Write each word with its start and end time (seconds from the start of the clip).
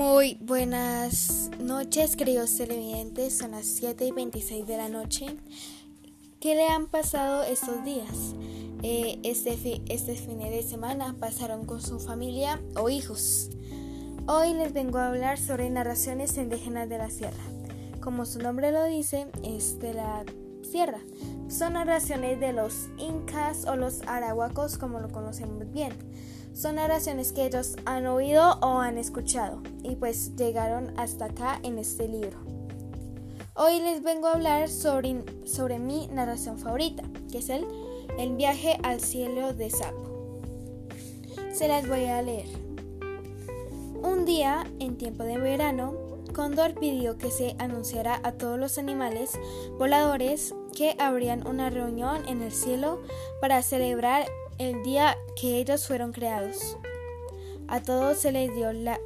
Muy 0.00 0.38
buenas 0.40 1.50
noches, 1.60 2.16
queridos 2.16 2.56
televidentes. 2.56 3.36
Son 3.36 3.50
las 3.50 3.66
7 3.66 4.06
y 4.06 4.12
26 4.12 4.66
de 4.66 4.78
la 4.78 4.88
noche. 4.88 5.26
¿Qué 6.40 6.54
le 6.54 6.66
han 6.68 6.86
pasado 6.86 7.42
estos 7.42 7.84
días? 7.84 8.34
Eh, 8.82 9.18
este, 9.24 9.82
este 9.90 10.14
fin 10.14 10.38
de 10.38 10.62
semana 10.62 11.14
pasaron 11.20 11.66
con 11.66 11.82
su 11.82 12.00
familia 12.00 12.62
o 12.76 12.88
hijos. 12.88 13.50
Hoy 14.26 14.54
les 14.54 14.72
vengo 14.72 14.96
a 14.96 15.08
hablar 15.08 15.38
sobre 15.38 15.68
narraciones 15.68 16.34
indígenas 16.38 16.88
de 16.88 16.96
la 16.96 17.10
sierra. 17.10 17.44
Como 18.00 18.24
su 18.24 18.38
nombre 18.38 18.72
lo 18.72 18.86
dice, 18.86 19.26
es 19.42 19.80
de 19.80 19.92
la 19.92 20.24
sierra. 20.62 21.00
Son 21.50 21.74
narraciones 21.74 22.40
de 22.40 22.54
los 22.54 22.88
incas 22.96 23.66
o 23.66 23.76
los 23.76 24.00
arahuacos, 24.06 24.78
como 24.78 24.98
lo 24.98 25.10
conocemos 25.10 25.70
bien 25.70 25.92
son 26.52 26.76
narraciones 26.76 27.32
que 27.32 27.46
ellos 27.46 27.76
han 27.84 28.06
oído 28.06 28.58
o 28.60 28.78
han 28.78 28.98
escuchado 28.98 29.62
y 29.82 29.96
pues 29.96 30.36
llegaron 30.36 30.98
hasta 30.98 31.26
acá 31.26 31.60
en 31.62 31.78
este 31.78 32.08
libro. 32.08 32.38
Hoy 33.54 33.80
les 33.80 34.02
vengo 34.02 34.26
a 34.26 34.32
hablar 34.32 34.68
sobre, 34.68 35.22
sobre 35.44 35.78
mi 35.78 36.06
narración 36.08 36.58
favorita, 36.58 37.02
que 37.30 37.38
es 37.38 37.50
el, 37.50 37.66
el 38.18 38.36
viaje 38.36 38.78
al 38.82 39.00
cielo 39.00 39.52
de 39.52 39.70
Sapo. 39.70 40.40
Se 41.52 41.68
las 41.68 41.86
voy 41.88 42.04
a 42.04 42.22
leer. 42.22 42.48
Un 44.02 44.24
día, 44.24 44.64
en 44.78 44.96
tiempo 44.96 45.24
de 45.24 45.36
verano, 45.36 45.94
Cóndor 46.32 46.74
pidió 46.74 47.18
que 47.18 47.30
se 47.30 47.54
anunciara 47.58 48.20
a 48.22 48.32
todos 48.32 48.58
los 48.58 48.78
animales 48.78 49.38
voladores 49.78 50.54
que 50.74 50.96
habrían 50.98 51.46
una 51.46 51.68
reunión 51.68 52.26
en 52.28 52.40
el 52.40 52.52
cielo 52.52 53.02
para 53.40 53.62
celebrar 53.62 54.24
el 54.60 54.82
día 54.82 55.16
que 55.36 55.58
ellos 55.58 55.86
fueron 55.86 56.12
creados. 56.12 56.76
A 57.66 57.82
todos 57.82 58.18
se 58.18 58.30
les 58.30 58.54
dio 58.54 58.74
la, 58.74 59.00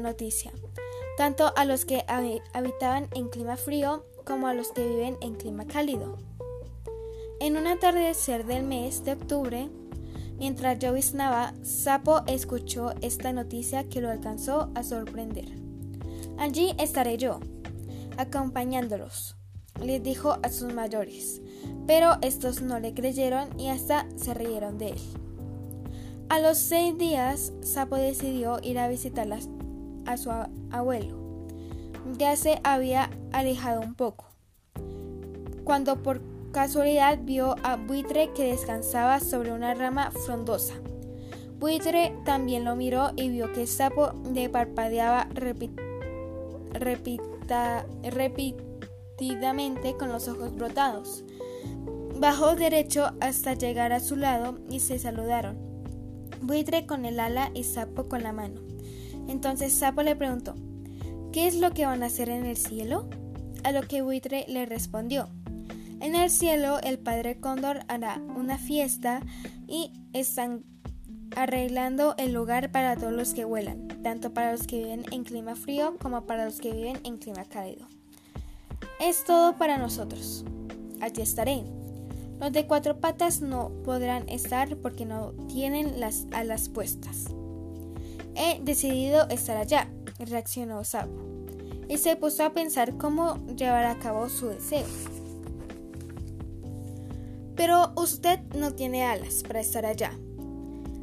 noticia, 0.00 0.52
tanto 1.16 1.52
a 1.56 1.64
los 1.64 1.84
que 1.84 2.04
habitaban 2.06 3.08
en 3.12 3.28
clima 3.28 3.56
frío 3.56 4.06
como 4.24 4.46
a 4.46 4.54
los 4.54 4.68
que 4.68 4.86
viven 4.86 5.18
en 5.20 5.34
clima 5.34 5.66
cálido. 5.66 6.18
En 7.40 7.56
un 7.56 7.66
atardecer 7.66 8.46
del 8.46 8.62
mes 8.62 9.04
de 9.04 9.14
octubre, 9.14 9.68
mientras 10.38 10.78
lloviznaba, 10.78 11.52
Sapo 11.62 12.22
escuchó 12.28 12.94
esta 13.00 13.32
noticia 13.32 13.88
que 13.88 14.00
lo 14.00 14.08
alcanzó 14.08 14.70
a 14.76 14.84
sorprender. 14.84 15.48
Allí 16.38 16.76
estaré 16.78 17.16
yo, 17.16 17.40
acompañándolos 18.18 19.34
les 19.80 20.02
dijo 20.02 20.38
a 20.42 20.50
sus 20.50 20.72
mayores, 20.72 21.40
pero 21.86 22.16
estos 22.22 22.62
no 22.62 22.78
le 22.78 22.94
creyeron 22.94 23.48
y 23.58 23.68
hasta 23.68 24.06
se 24.16 24.34
rieron 24.34 24.78
de 24.78 24.90
él. 24.90 25.00
A 26.28 26.38
los 26.38 26.56
seis 26.56 26.96
días, 26.96 27.52
Sapo 27.60 27.96
decidió 27.96 28.58
ir 28.62 28.78
a 28.78 28.88
visitar 28.88 29.28
a 30.06 30.16
su 30.16 30.30
abuelo. 30.70 31.18
Ya 32.18 32.36
se 32.36 32.60
había 32.64 33.10
alejado 33.32 33.80
un 33.80 33.94
poco, 33.94 34.26
cuando 35.64 36.02
por 36.02 36.20
casualidad 36.52 37.18
vio 37.22 37.56
a 37.62 37.76
Buitre 37.76 38.32
que 38.32 38.50
descansaba 38.50 39.20
sobre 39.20 39.52
una 39.52 39.74
rama 39.74 40.10
frondosa. 40.10 40.74
Buitre 41.58 42.14
también 42.24 42.64
lo 42.64 42.76
miró 42.76 43.10
y 43.14 43.28
vio 43.28 43.52
que 43.52 43.66
Sapo 43.66 44.12
le 44.32 44.48
parpadeaba 44.48 45.28
repita, 45.34 45.80
con 49.98 50.08
los 50.08 50.28
ojos 50.28 50.54
brotados. 50.56 51.24
Bajó 52.22 52.54
derecho 52.54 53.16
hasta 53.20 53.54
llegar 53.54 53.92
a 53.92 53.98
su 53.98 54.14
lado 54.14 54.60
y 54.70 54.78
se 54.78 54.96
saludaron. 55.00 55.58
Buitre 56.40 56.86
con 56.86 57.04
el 57.04 57.18
ala 57.18 57.50
y 57.52 57.64
Sapo 57.64 58.08
con 58.08 58.22
la 58.22 58.32
mano. 58.32 58.60
Entonces 59.26 59.72
Sapo 59.72 60.04
le 60.04 60.14
preguntó, 60.14 60.54
¿qué 61.32 61.48
es 61.48 61.56
lo 61.56 61.72
que 61.72 61.84
van 61.84 62.04
a 62.04 62.06
hacer 62.06 62.28
en 62.28 62.46
el 62.46 62.56
cielo? 62.56 63.10
A 63.64 63.72
lo 63.72 63.82
que 63.82 64.02
Buitre 64.02 64.44
le 64.46 64.66
respondió, 64.66 65.30
en 65.98 66.14
el 66.14 66.30
cielo 66.30 66.78
el 66.84 67.00
padre 67.00 67.40
Cóndor 67.40 67.80
hará 67.88 68.22
una 68.36 68.56
fiesta 68.56 69.20
y 69.66 69.90
están 70.12 70.62
arreglando 71.34 72.14
el 72.18 72.32
lugar 72.32 72.70
para 72.70 72.94
todos 72.94 73.12
los 73.12 73.34
que 73.34 73.44
vuelan, 73.44 73.88
tanto 74.04 74.32
para 74.32 74.52
los 74.52 74.68
que 74.68 74.78
viven 74.78 75.04
en 75.10 75.24
clima 75.24 75.56
frío 75.56 75.96
como 76.00 76.24
para 76.24 76.44
los 76.44 76.60
que 76.60 76.70
viven 76.70 77.00
en 77.02 77.18
clima 77.18 77.46
cálido. 77.46 77.88
Es 79.00 79.24
todo 79.24 79.58
para 79.58 79.76
nosotros. 79.76 80.44
Allí 81.00 81.20
estaré. 81.20 81.81
Los 82.42 82.52
de 82.52 82.66
cuatro 82.66 82.98
patas 82.98 83.40
no 83.40 83.70
podrán 83.84 84.28
estar 84.28 84.76
porque 84.78 85.06
no 85.06 85.30
tienen 85.46 86.00
las 86.00 86.26
alas 86.32 86.68
puestas. 86.68 87.26
He 88.34 88.60
decidido 88.60 89.28
estar 89.28 89.56
allá, 89.56 89.88
reaccionó 90.18 90.82
Sapo, 90.82 91.22
y 91.88 91.98
se 91.98 92.16
puso 92.16 92.42
a 92.42 92.52
pensar 92.52 92.98
cómo 92.98 93.36
llevar 93.54 93.84
a 93.84 94.00
cabo 94.00 94.28
su 94.28 94.48
deseo. 94.48 94.86
Pero 97.54 97.92
usted 97.94 98.40
no 98.58 98.72
tiene 98.72 99.04
alas 99.04 99.44
para 99.46 99.60
estar 99.60 99.86
allá, 99.86 100.10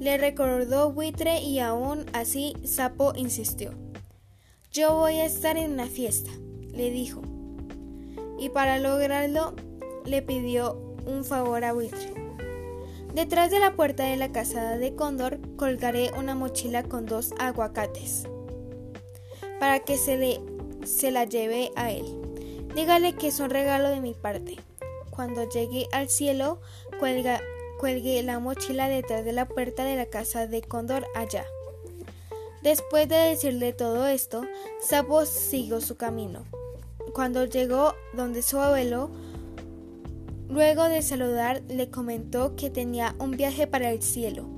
le 0.00 0.18
recordó 0.18 0.92
Buitre 0.92 1.40
y 1.42 1.60
aún 1.60 2.06
así 2.12 2.54
Sapo 2.64 3.12
insistió. 3.14 3.70
Yo 4.72 4.96
voy 4.96 5.18
a 5.18 5.26
estar 5.26 5.56
en 5.56 5.74
una 5.74 5.86
fiesta, 5.86 6.32
le 6.72 6.90
dijo 6.90 7.22
y 8.36 8.48
para 8.48 8.80
lograrlo 8.80 9.54
le 10.04 10.22
pidió 10.22 10.89
un 11.10 11.24
favor 11.24 11.64
a 11.64 11.72
Buitre. 11.72 12.14
Detrás 13.14 13.50
de 13.50 13.58
la 13.58 13.74
puerta 13.74 14.04
de 14.04 14.16
la 14.16 14.30
casa 14.30 14.78
de 14.78 14.94
Cóndor 14.94 15.40
colgaré 15.56 16.12
una 16.16 16.34
mochila 16.34 16.84
con 16.84 17.06
dos 17.06 17.32
aguacates 17.38 18.28
para 19.58 19.80
que 19.80 19.98
se, 19.98 20.16
le, 20.16 20.40
se 20.84 21.10
la 21.10 21.24
lleve 21.24 21.70
a 21.76 21.90
él. 21.90 22.04
Dígale 22.74 23.14
que 23.14 23.28
es 23.28 23.40
un 23.40 23.50
regalo 23.50 23.88
de 23.88 24.00
mi 24.00 24.14
parte. 24.14 24.56
Cuando 25.10 25.48
llegue 25.48 25.88
al 25.92 26.08
cielo, 26.08 26.60
cuelga, 26.98 27.40
cuelgue 27.78 28.22
la 28.22 28.38
mochila 28.38 28.88
detrás 28.88 29.24
de 29.24 29.32
la 29.32 29.48
puerta 29.48 29.84
de 29.84 29.96
la 29.96 30.06
casa 30.06 30.46
de 30.46 30.62
Cóndor 30.62 31.06
allá. 31.14 31.44
Después 32.62 33.08
de 33.08 33.16
decirle 33.16 33.72
todo 33.72 34.06
esto, 34.06 34.44
Sapo 34.80 35.26
siguió 35.26 35.80
su 35.80 35.96
camino. 35.96 36.44
Cuando 37.12 37.44
llegó 37.44 37.94
donde 38.12 38.42
su 38.42 38.60
abuelo, 38.60 39.10
luego 40.50 40.84
de 40.84 41.02
saludar, 41.02 41.62
le 41.68 41.90
comentó 41.90 42.56
que 42.56 42.70
tenía 42.70 43.14
un 43.18 43.32
viaje 43.32 43.66
para 43.66 43.90
el 43.90 44.02
cielo, 44.02 44.48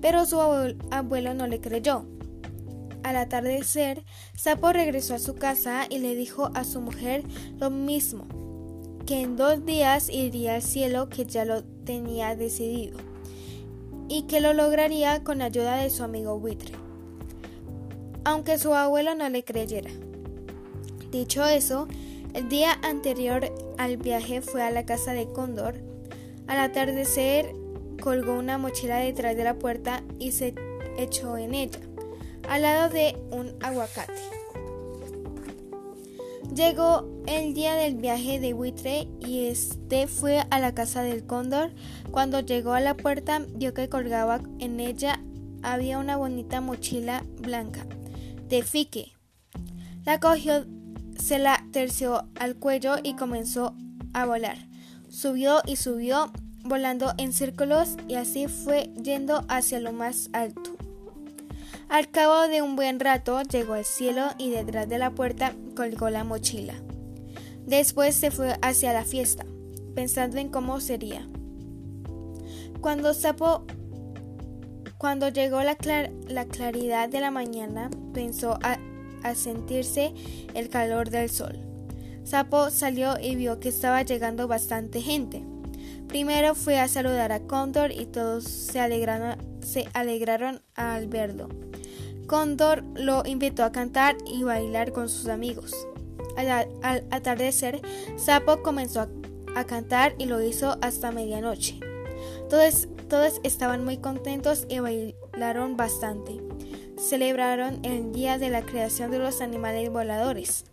pero 0.00 0.26
su 0.26 0.40
abuelo 0.40 1.34
no 1.34 1.46
le 1.46 1.60
creyó. 1.60 2.06
Al 3.02 3.16
atardecer, 3.16 4.04
Sapo 4.36 4.72
regresó 4.72 5.14
a 5.14 5.18
su 5.18 5.34
casa 5.34 5.86
y 5.88 5.98
le 5.98 6.14
dijo 6.14 6.50
a 6.54 6.64
su 6.64 6.80
mujer 6.80 7.22
lo 7.58 7.70
mismo, 7.70 8.26
que 9.06 9.22
en 9.22 9.36
dos 9.36 9.64
días 9.64 10.10
iría 10.10 10.56
al 10.56 10.62
cielo, 10.62 11.08
que 11.08 11.24
ya 11.24 11.44
lo 11.44 11.62
tenía 11.62 12.34
decidido, 12.34 12.98
y 14.08 14.22
que 14.22 14.40
lo 14.40 14.52
lograría 14.52 15.22
con 15.22 15.40
ayuda 15.40 15.76
de 15.76 15.90
su 15.90 16.02
amigo 16.02 16.38
buitre, 16.38 16.72
aunque 18.24 18.58
su 18.58 18.74
abuelo 18.74 19.14
no 19.14 19.28
le 19.28 19.44
creyera. 19.44 19.90
Dicho 21.10 21.46
eso, 21.46 21.86
el 22.36 22.50
día 22.50 22.78
anterior 22.82 23.50
al 23.78 23.96
viaje 23.96 24.42
fue 24.42 24.62
a 24.62 24.70
la 24.70 24.84
casa 24.84 25.14
de 25.14 25.26
Cóndor. 25.26 25.76
Al 26.46 26.58
atardecer 26.58 27.54
colgó 28.02 28.34
una 28.34 28.58
mochila 28.58 28.98
detrás 28.98 29.34
de 29.36 29.44
la 29.44 29.54
puerta 29.54 30.02
y 30.18 30.32
se 30.32 30.54
echó 30.98 31.38
en 31.38 31.54
ella, 31.54 31.80
al 32.46 32.60
lado 32.60 32.92
de 32.92 33.16
un 33.30 33.54
aguacate. 33.62 34.12
Llegó 36.54 37.08
el 37.26 37.54
día 37.54 37.74
del 37.74 37.96
viaje 37.96 38.38
de 38.38 38.52
buitre 38.52 39.08
y 39.18 39.46
este 39.46 40.06
fue 40.06 40.44
a 40.50 40.58
la 40.58 40.74
casa 40.74 41.02
del 41.02 41.24
cóndor. 41.24 41.70
Cuando 42.10 42.40
llegó 42.40 42.74
a 42.74 42.80
la 42.80 42.98
puerta 42.98 43.46
vio 43.54 43.72
que 43.72 43.88
colgaba 43.88 44.42
en 44.58 44.78
ella 44.78 45.22
había 45.62 45.98
una 45.98 46.18
bonita 46.18 46.60
mochila 46.60 47.24
blanca 47.40 47.86
de 48.46 48.62
fique. 48.62 49.12
La 50.04 50.20
cogió 50.20 50.66
se 51.18 51.38
la 51.38 51.64
terció 51.72 52.28
al 52.38 52.56
cuello 52.56 52.96
y 53.02 53.14
comenzó 53.16 53.74
a 54.12 54.26
volar. 54.26 54.56
Subió 55.08 55.62
y 55.66 55.76
subió, 55.76 56.30
volando 56.64 57.12
en 57.18 57.32
círculos 57.32 57.96
y 58.08 58.14
así 58.14 58.48
fue 58.48 58.90
yendo 59.02 59.44
hacia 59.48 59.80
lo 59.80 59.92
más 59.92 60.30
alto. 60.32 60.76
Al 61.88 62.10
cabo 62.10 62.48
de 62.48 62.62
un 62.62 62.74
buen 62.74 62.98
rato 62.98 63.40
llegó 63.42 63.74
al 63.74 63.84
cielo 63.84 64.28
y 64.38 64.50
detrás 64.50 64.88
de 64.88 64.98
la 64.98 65.10
puerta 65.10 65.54
colgó 65.76 66.10
la 66.10 66.24
mochila. 66.24 66.74
Después 67.64 68.14
se 68.14 68.30
fue 68.30 68.56
hacia 68.62 68.92
la 68.92 69.04
fiesta, 69.04 69.44
pensando 69.94 70.38
en 70.38 70.48
cómo 70.48 70.80
sería. 70.80 71.26
Cuando 72.80 73.14
Sapo 73.14 73.64
cuando 74.98 75.28
llegó 75.28 75.62
la, 75.62 75.76
la 76.26 76.44
claridad 76.46 77.08
de 77.08 77.20
la 77.20 77.30
mañana, 77.30 77.90
pensó 78.14 78.58
a 78.62 78.78
sentirse 79.34 80.12
el 80.54 80.68
calor 80.68 81.10
del 81.10 81.30
sol. 81.30 81.58
Sapo 82.24 82.70
salió 82.70 83.18
y 83.20 83.36
vio 83.36 83.60
que 83.60 83.68
estaba 83.68 84.02
llegando 84.02 84.48
bastante 84.48 85.00
gente. 85.00 85.44
Primero 86.08 86.54
fue 86.54 86.78
a 86.78 86.88
saludar 86.88 87.32
a 87.32 87.40
Cóndor 87.40 87.92
y 87.92 88.06
todos 88.06 88.44
se 88.44 88.80
alegraron, 88.80 89.36
se 89.60 89.86
alegraron 89.92 90.60
al 90.74 91.08
verlo. 91.08 91.48
Cóndor 92.26 92.82
lo 92.94 93.22
invitó 93.24 93.64
a 93.64 93.72
cantar 93.72 94.16
y 94.26 94.42
bailar 94.42 94.92
con 94.92 95.08
sus 95.08 95.28
amigos. 95.28 95.72
Al, 96.36 96.68
atardecer, 97.10 97.80
Sapo 98.16 98.62
comenzó 98.62 99.00
a, 99.00 99.08
a, 99.54 99.64
cantar 99.64 100.14
y 100.18 100.26
lo 100.26 100.42
hizo 100.42 100.76
hasta 100.80 101.12
medianoche. 101.12 101.78
Todos, 102.50 102.88
todos 103.08 103.40
estaban 103.42 103.84
muy 103.84 103.98
contentos 103.98 104.66
y 104.68 104.80
bailaron 104.80 105.76
bastante. 105.76 106.45
Celebraron 106.98 107.84
el 107.84 108.12
día 108.12 108.38
de 108.38 108.48
la 108.48 108.62
creación 108.62 109.10
de 109.10 109.18
los 109.18 109.40
animales 109.40 109.90
voladores. 109.90 110.64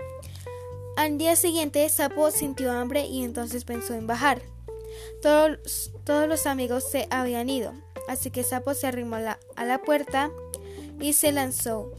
Al 0.96 1.18
día 1.18 1.36
siguiente, 1.36 1.88
Sapo 1.90 2.32
sintió 2.32 2.72
hambre 2.72 3.06
y 3.06 3.24
entonces 3.24 3.66
pensó 3.66 3.94
en 3.94 4.08
bajar. 4.08 4.42
Todos, 5.22 5.92
todos 6.04 6.28
los 6.28 6.46
amigos 6.46 6.84
se 6.90 7.08
habían 7.10 7.50
ido, 7.50 7.74
así 8.08 8.32
que 8.32 8.44
Sapo 8.44 8.74
se 8.74 8.88
arrimó 8.88 9.18
a 9.18 9.66
la 9.66 9.82
puerta 9.82 10.32
y 11.00 11.14
se 11.14 11.32
lanzó. 11.32 11.92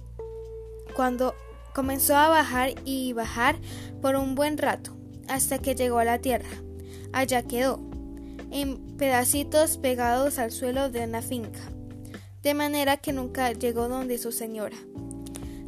Cuando 0.95 1.35
comenzó 1.75 2.17
a 2.17 2.29
bajar 2.29 2.71
y 2.85 3.13
bajar 3.13 3.57
por 4.01 4.15
un 4.15 4.35
buen 4.35 4.59
rato, 4.59 4.97
hasta 5.29 5.59
que 5.59 5.75
llegó 5.75 5.99
a 5.99 6.05
la 6.05 6.19
tierra. 6.19 6.49
Allá 7.13 7.43
quedó, 7.43 7.81
en 8.51 8.97
pedacitos 8.97 9.77
pegados 9.79 10.39
al 10.39 10.53
suelo 10.53 10.89
de 10.89 11.05
una 11.05 11.21
finca, 11.21 11.61
de 12.45 12.55
manera 12.55 12.99
que 12.99 13.13
nunca 13.13 13.51
llegó 13.53 13.89
donde 13.89 14.19
su 14.19 14.31
señora. 14.31 14.77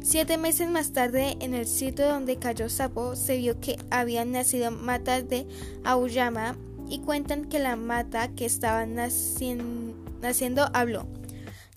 Siete 0.03 0.37
meses 0.37 0.69
más 0.69 0.93
tarde, 0.93 1.35
en 1.41 1.53
el 1.53 1.67
sitio 1.67 2.07
donde 2.07 2.37
cayó 2.37 2.69
Sapo, 2.69 3.15
se 3.17 3.35
vio 3.37 3.59
que 3.59 3.77
habían 3.89 4.31
nacido 4.31 4.71
matas 4.71 5.27
de 5.27 5.45
Auyama 5.83 6.55
y 6.87 6.99
cuentan 6.99 7.45
que 7.45 7.59
la 7.59 7.75
mata 7.75 8.29
que 8.29 8.45
estaba 8.45 8.85
naciendo 8.85 10.69
habló. 10.71 11.07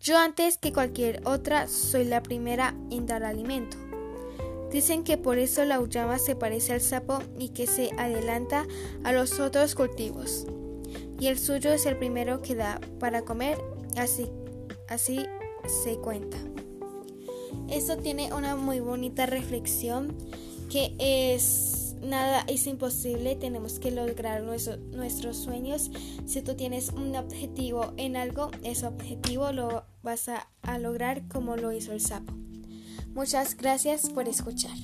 Yo 0.01 0.17
antes 0.17 0.59
que 0.59 0.73
cualquier 0.73 1.23
otra 1.27 1.67
soy 1.67 2.05
la 2.05 2.23
primera 2.23 2.75
en 2.91 3.07
dar 3.07 3.25
alimento. 3.25 3.77
Dicen 4.71 5.03
que 5.03 5.17
por 5.17 5.39
eso 5.39 5.65
la 5.65 5.77
Auyama 5.77 6.19
se 6.19 6.37
parece 6.37 6.75
al 6.75 6.81
sapo 6.81 7.19
y 7.39 7.49
que 7.49 7.67
se 7.67 7.91
adelanta 7.99 8.67
a 9.03 9.13
los 9.13 9.41
otros 9.41 9.75
cultivos. 9.75 10.47
Y 11.19 11.27
el 11.27 11.39
suyo 11.39 11.73
es 11.73 11.87
el 11.87 11.97
primero 11.97 12.41
que 12.41 12.55
da 12.55 12.81
para 13.01 13.23
comer, 13.23 13.59
así, 13.97 14.31
así 14.91 15.27
se 15.67 15.97
cuenta. 15.97 16.37
Esto 17.71 17.97
tiene 17.97 18.35
una 18.35 18.57
muy 18.57 18.81
bonita 18.81 19.25
reflexión 19.25 20.15
que 20.69 20.95
es 20.99 21.81
nada 22.03 22.45
es 22.49 22.67
imposible, 22.67 23.37
tenemos 23.37 23.79
que 23.79 23.91
lograr 23.91 24.43
nuestros 24.43 25.37
sueños. 25.37 25.91
Si 26.27 26.43
tú 26.43 26.55
tienes 26.55 26.91
un 26.91 27.15
objetivo 27.17 27.93
en 27.97 28.17
algo, 28.17 28.51
ese 28.63 28.87
objetivo 28.87 29.53
lo 29.53 29.85
vas 30.03 30.29
a, 30.29 30.49
a 30.63 30.79
lograr 30.79 31.27
como 31.29 31.57
lo 31.57 31.73
hizo 31.73 31.93
el 31.93 32.01
sapo. 32.01 32.33
Muchas 33.15 33.57
gracias 33.57 34.11
por 34.11 34.29
escuchar. 34.29 34.77